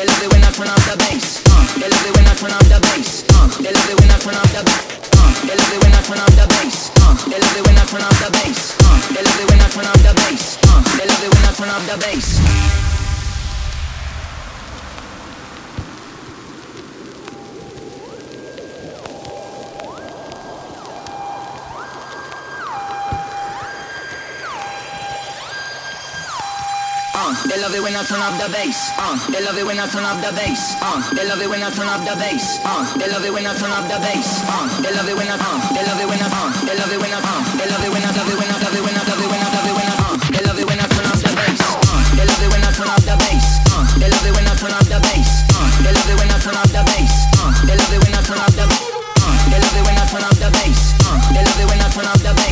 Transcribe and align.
They 0.00 0.06
love 0.06 0.22
it 0.22 0.32
when 0.32 0.42
I 0.42 0.50
turn 0.52 0.68
off 0.68 0.90
the 0.90 0.96
bass. 0.96 1.49
Love 27.70 27.78
it 27.78 27.82
when 27.86 27.94
I 27.94 28.02
turn 28.02 28.18
up 28.18 28.34
the 28.34 28.50
bass. 28.50 28.90
Uh, 28.98 29.14
they 29.30 29.38
love 29.46 29.54
it 29.54 29.62
when 29.62 29.78
I 29.78 29.86
turn 29.86 30.02
up 30.02 30.18
the 30.18 30.34
bass. 30.34 30.74
Uh, 30.82 30.98
they 31.14 31.22
love 31.22 31.38
it 31.38 31.46
when 31.46 31.62
I 31.62 31.70
turn 31.70 31.86
up 31.86 32.02
the 32.02 32.18
bass. 32.18 32.58
Uh, 32.66 32.82
they 32.98 33.06
love 33.06 33.22
it 33.22 33.30
when 33.30 33.46
I 33.46 33.54
turn 33.54 33.70
up 33.70 33.86
the 33.86 33.94
bass. 34.02 34.42
Uh, 34.42 34.66
they 34.82 34.90
love 34.90 35.06
it 35.06 35.14
when 35.14 35.30
I 35.30 35.38
uh, 35.38 35.54
they 35.70 35.86
love 35.86 36.02
it 36.02 36.08
when 36.10 36.18
I 36.18 36.26
uh, 36.26 36.50
they 36.66 36.74
love 36.74 36.90
it 36.90 36.98
when 36.98 37.14
I 37.14 37.22
uh, 37.22 37.46
they 37.54 37.70
love 37.70 37.84
it 37.86 37.90
when 37.94 38.02
I 38.02 38.10
love 38.10 38.26
it 38.26 38.34
when 38.34 38.50
I 38.50 38.58
love 38.58 38.74
it 38.74 38.82
when 38.82 38.96
I 38.98 39.02
love 39.06 39.22
it 39.22 39.30
when 39.30 39.38
I 39.38 39.48
love 39.54 39.70
it 39.70 39.74
when 39.78 39.86
I 39.86 39.94
uh, 40.02 40.18
they 40.34 40.42
love 40.42 40.58
it 40.58 40.66
when 40.66 40.80
I 40.82 40.86
turn 40.90 41.06
up 41.06 41.18
the 41.22 41.30
bass. 41.30 41.62
Uh, 41.62 42.02
they 42.18 42.26
love 42.26 42.42
it 42.42 42.50
when 42.50 42.62
I 42.66 42.70
turn 42.74 42.90
up 42.90 43.02
the 43.06 43.14
bass. 43.22 43.46
Uh, 43.70 43.86
they 44.02 44.10
love 44.10 44.26
it 44.26 44.34
when 44.34 44.46
I 44.50 44.54
turn 44.58 44.74
up 44.74 44.86
the 44.90 44.98
bass. 45.06 45.30
Uh, 45.54 45.70
they 45.86 45.92
love 45.94 46.10
it 46.10 46.18
when 46.18 46.30
I 46.34 46.38
turn 46.42 46.58
up 46.58 46.66
the 46.74 46.82
bass. 46.90 47.14
Uh, 47.38 47.54
they 47.70 47.76
love 47.78 47.94
it 47.94 48.02
when 48.02 48.14
I 48.18 48.20
turn 48.26 48.40
up 48.42 48.50
the 48.50 48.66
uh, 48.66 49.30
they 49.46 49.58
love 49.62 49.76
it 49.78 49.84
when 49.86 49.94
I 49.94 50.04
turn 50.10 50.26
up 50.26 50.34
the 50.42 50.50
bass. 50.58 50.80
Uh, 51.06 51.22
they 51.30 51.42
love 51.46 51.60
it 51.62 51.68
when 51.70 51.78
I 51.78 51.86
turn 51.94 52.08
up 52.10 52.18
the 52.18 52.34
bass. 52.34 52.49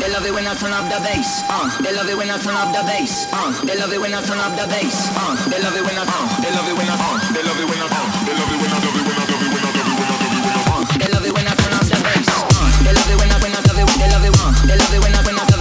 They 0.00 0.10
love 0.10 0.26
it 0.26 0.34
when 0.34 0.46
I 0.46 0.54
turn 0.54 0.72
up 0.72 0.84
the 0.90 0.98
bass. 1.00 1.42
Uh, 1.48 1.68
they 1.82 1.92
love 1.94 2.08
it 2.08 2.16
when 2.16 2.30
I 2.30 2.38
turn 2.38 2.54
up 2.54 2.72
the 2.74 2.82
bass. 2.84 3.26
Uh, 3.32 3.52
they 3.64 3.76
love 3.78 3.92
it 3.92 4.00
when 4.00 4.14
I 4.14 4.22
turn 4.22 4.38
up 4.38 4.52
the 4.58 4.66
bass. 4.68 5.08
Uh, 5.14 5.34
they 5.50 5.60
love 5.62 5.76
it 5.76 5.84
when 5.84 5.96
I. 5.96 6.02
Uh, 6.02 6.26
they 6.42 6.50
love 6.54 6.68
it 6.68 6.76
when 6.76 6.88
I. 6.88 6.94
Uh, 6.94 7.18
they 7.34 7.42
love 7.42 7.58
it 7.60 7.66
when 7.68 7.78
I. 7.78 7.86
Uh, 7.86 8.08
they 8.26 8.34
love 8.34 8.50
it 8.50 8.58
when 8.58 8.70
I. 8.70 8.78
Love 8.82 8.96
it 8.96 9.04
when 9.04 9.14
I. 9.14 9.24
Love 9.24 9.44
it 9.44 9.54
when 9.54 9.62
I. 9.62 9.74
Love 9.74 9.94
it 9.94 9.94
when 9.94 9.94
I. 9.94 10.02
Love 10.04 10.24
it 10.24 10.32
when 10.34 10.44
I. 10.44 10.62
Uh, 10.74 10.98
they 10.98 11.08
love 11.14 11.24
it 11.26 11.32
when 11.34 11.46
I 11.46 11.54
turn 11.54 11.72
up 11.74 11.84
the 11.86 11.98
bass. 12.02 12.28
Uh, 12.30 12.68
they 12.84 12.92
love 12.94 13.10
it 13.10 13.18
when 13.18 13.30
I. 13.30 13.38
When 13.38 13.52
I 13.54 13.60
love 13.62 13.78
it. 13.78 13.86
They 13.94 14.08
love 14.10 14.24
it. 14.24 14.34
Uh, 14.34 14.52
they 14.66 14.76
love 14.76 14.94
it 14.94 15.00
when 15.00 15.14
I. 15.14 15.20
When 15.24 15.38
I 15.38 15.53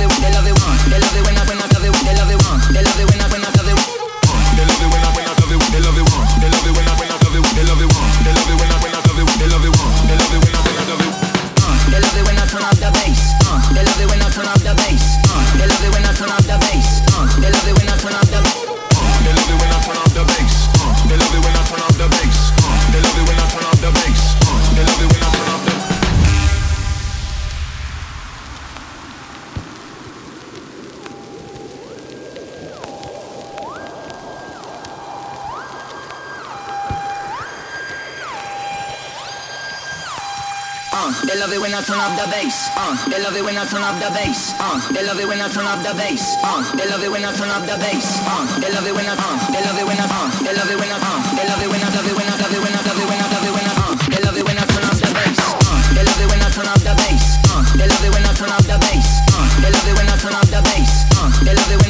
Uh, 42.93 43.09
they 43.09 43.17
love 43.25 43.33
it 43.35 43.41
when 43.41 43.57
I 43.57 43.65
turn 43.65 43.81
up 43.81 43.97
the 43.97 44.05
bass. 44.13 44.53
Uh, 44.61 44.77
they 44.93 45.01
love 45.01 45.17
it 45.17 45.25
when 45.25 45.41
I 45.41 45.49
turn 45.49 45.65
up 45.65 45.81
the 45.81 45.97
bass. 45.97 46.37
Uh, 46.45 46.61
they 46.77 46.85
love 46.85 47.01
it 47.01 47.09
when 47.09 47.25
I 47.25 47.33
turn 47.33 47.49
up 47.49 47.65
the 47.65 47.73
bass. 47.81 48.21
Uh, 48.21 48.45
they 48.61 48.69
love 48.69 48.85
it 48.85 48.93
when 48.93 49.09
I 49.09 49.17
uh, 49.17 49.33
they 49.49 49.65
love 49.65 49.81
it 49.81 49.85
when 49.89 49.97
I 49.97 50.05
uh, 50.05 50.29
they 50.45 50.53
love 50.53 50.69
it 50.69 50.77
when 50.77 50.93
I 50.93 51.01
uh, 51.01 51.17
they 51.33 51.41
love 51.49 51.57
it 51.57 51.69
when 51.73 51.81
I 51.81 51.89
love 51.89 52.05
it 52.05 52.13
when 52.13 52.29
I 52.29 52.37
love 52.37 52.53
it 52.53 52.61
when 52.61 52.69
I 52.69 52.85
love 52.85 53.01
it 53.01 53.07
when 53.09 53.17
I 53.17 53.25
love 53.33 53.45
it 53.49 53.53
when 53.57 53.65
I 53.65 53.73
uh, 53.81 53.97
they 54.13 54.21
love 54.21 54.37
it 54.37 54.45
when 54.45 54.57
I 54.61 54.65
turn 54.69 54.85
up 54.85 54.93
the 54.93 55.09
bass. 55.09 55.41
Uh, 55.41 55.73
they 55.97 56.05
love 56.05 56.21
it 56.21 56.29
when 56.29 56.41
I 56.45 56.49
turn 56.53 56.69
up 56.69 56.81
the 56.85 56.93
bass. 57.01 57.25
Uh, 57.49 57.65
they 57.73 57.87
love 57.89 58.05
it 58.05 58.13
when 58.13 58.25
I 58.29 58.33
turn 58.37 58.53
up 58.53 58.61
the 58.61 58.77
bass. 58.77 59.09
Uh, 59.33 59.41
they 59.57 59.71
love 59.73 59.89
it 59.89 59.95
when 59.97 60.07
I 60.13 60.15
turn 60.21 60.35
up 60.37 60.47
the 60.53 60.61
bass. 60.61 60.93
Uh, 61.17 61.33
they 61.41 61.53
love 61.57 61.71
it 61.73 61.82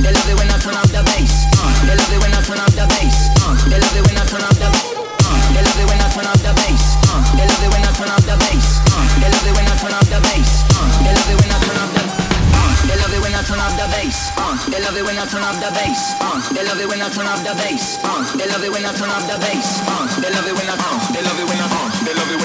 they 0.00 0.12
love 0.12 0.28
it 0.28 0.36
when 0.40 0.48
I 0.50 0.56
turn 0.58 0.76
up 0.76 0.88
the 0.88 1.02
bass. 1.12 1.44
Uh, 1.60 1.68
they 1.84 1.96
love 1.96 2.12
it 2.12 2.20
when 2.20 2.32
I 2.32 2.40
turn 2.40 2.60
up 2.60 2.72
the 2.72 2.86
bass. 2.88 3.28
Uh, 3.44 3.52
they 3.68 3.78
love 3.80 3.96
it 3.96 4.04
when 4.08 4.16
I 4.16 4.24
turn 4.24 4.42
up 4.42 4.56
the. 4.56 4.68
Uh, 4.68 5.36
they 5.52 5.62
love 5.62 5.80
it 5.80 5.86
when 5.88 6.00
I 6.00 6.08
turn 6.08 6.26
up 6.26 6.38
the 6.40 6.52
bass. 6.56 6.84
Uh, 7.08 7.20
they 7.36 7.44
love 7.44 7.62
it 7.64 7.70
when 7.72 7.84
I 7.84 7.92
turn 7.92 8.08
up 8.08 8.22
the 8.24 8.36
bass. 8.40 8.80
Uh, 8.88 9.04
they 9.20 9.28
love 9.28 9.46
it 9.46 9.54
when 9.56 9.66
I 9.68 9.74
turn 9.76 9.92
up 9.92 10.06
the 10.08 10.18
bass. 10.24 10.50
Uh, 10.72 10.88
they 11.04 11.12
love 11.12 11.30
it 11.30 11.36
when 11.36 11.50
I 11.52 11.58
turn 11.60 11.78
up 11.78 11.90
the. 11.92 12.02
Uh, 12.02 12.72
they 12.88 12.96
love 12.96 13.12
it 13.12 13.20
when 13.20 13.34
I 13.36 13.42
turn 13.44 13.60
up 13.60 13.72
the 13.76 13.86
bass. 13.92 14.18
Uh, 14.40 14.56
they 14.72 14.80
love 14.80 14.96
it 14.96 15.04
when 15.04 15.18
I 15.20 15.24
turn 15.28 15.44
up 15.44 15.56
the 15.60 15.70
bass. 15.76 16.00
Uh, 16.16 16.40
they 16.52 16.64
love 16.64 16.80
it 16.80 16.88
when 16.88 17.00
I 17.00 17.08
turn 17.12 17.28
up 17.28 17.40
the 17.44 17.52
bass. 17.60 18.00
Uh, 18.02 18.24
they 18.40 18.48
love 18.48 18.64
it 18.64 18.72
when 18.72 18.84
I 18.84 18.92
turn 18.96 19.10
up 19.12 19.24
the 19.28 19.36
bass. 19.44 19.68
Uh. 19.84 20.00
Uh. 20.00 20.08
Uh, 22.32 22.39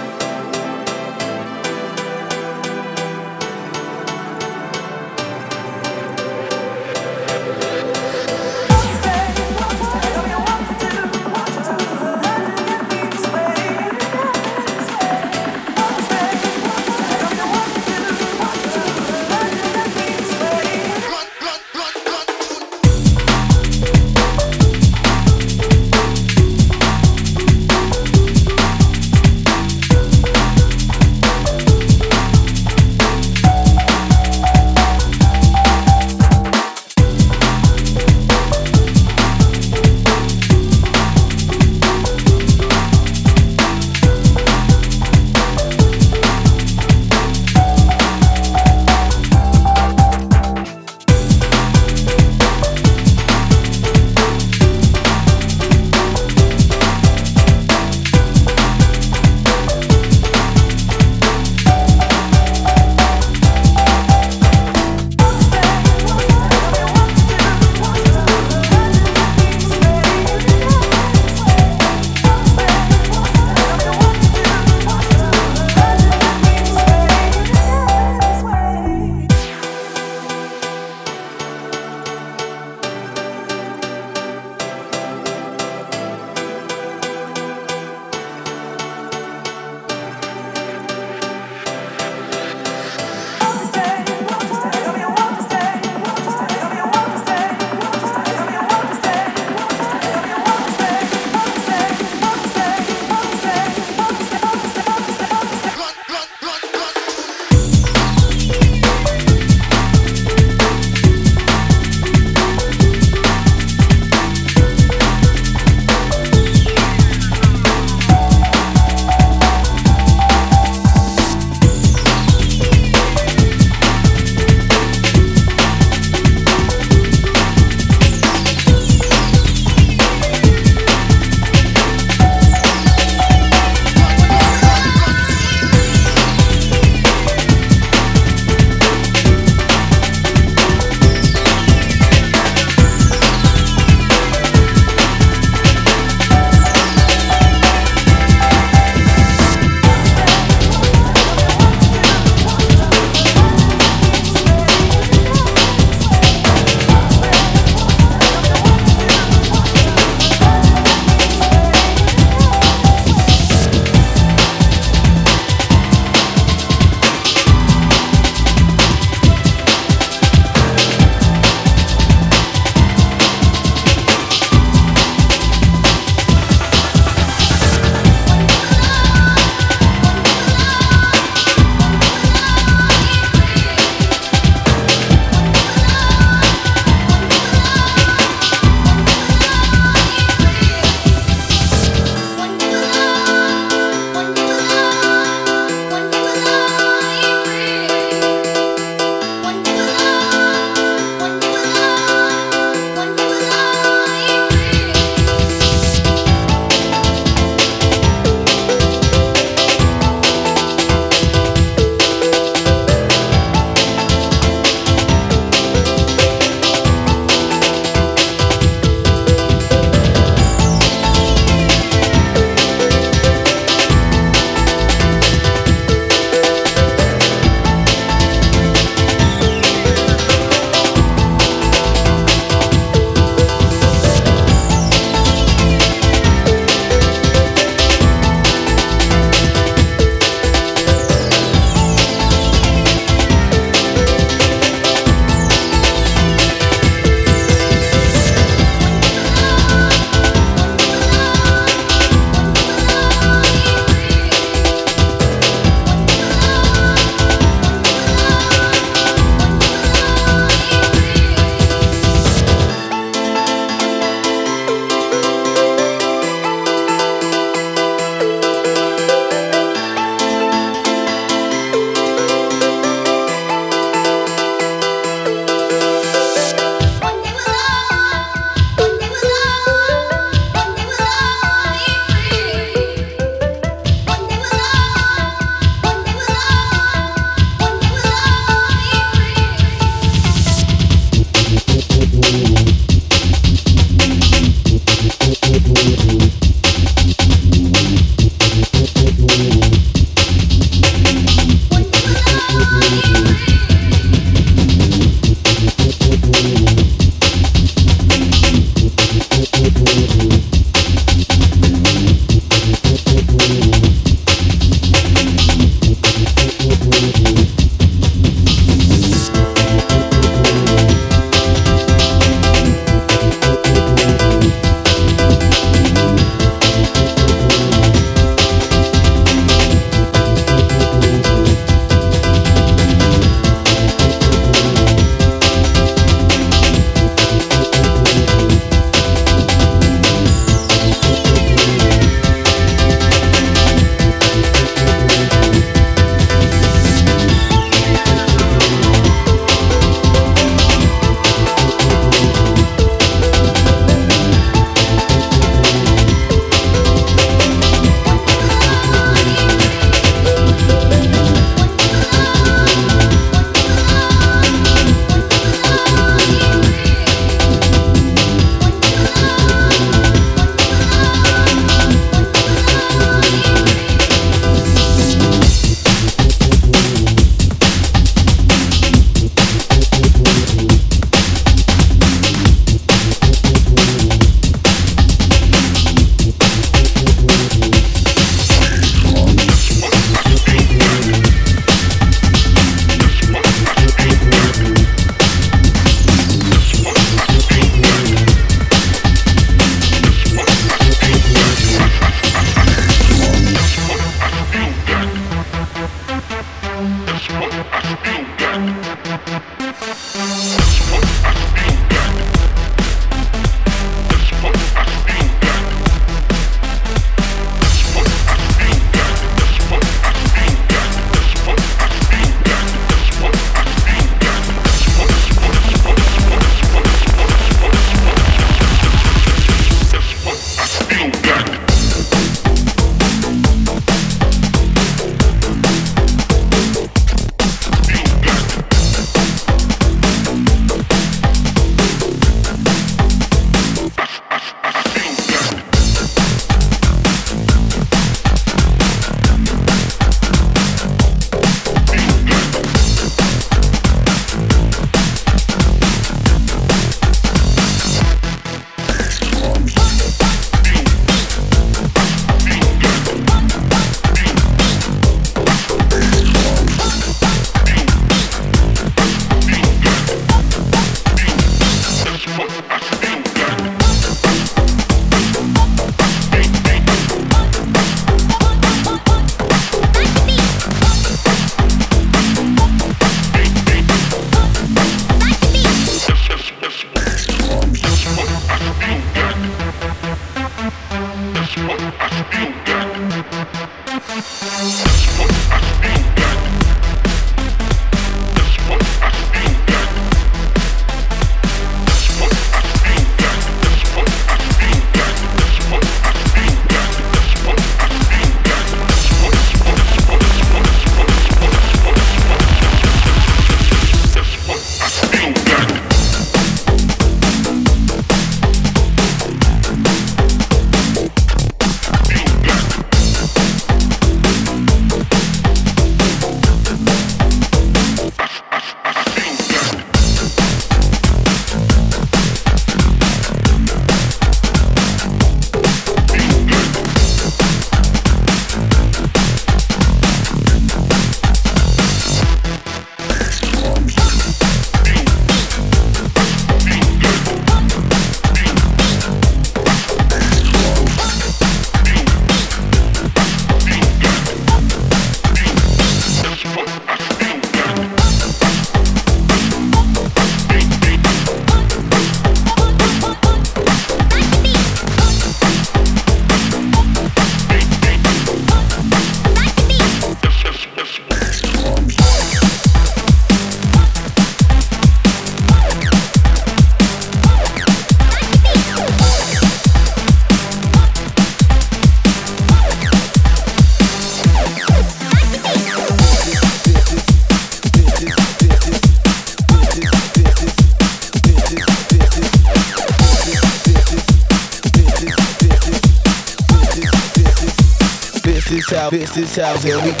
this 599.21 599.35
house 599.35 599.63
and 599.65 599.83
we 599.85 600.00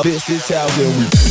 this 0.00 0.30
is 0.30 0.48
how, 0.48 0.66
we 0.78 1.21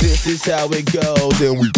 This 0.00 0.26
is 0.26 0.44
how 0.44 0.68
it 0.70 0.92
goes, 0.92 1.40
and 1.40 1.58
we 1.58 1.70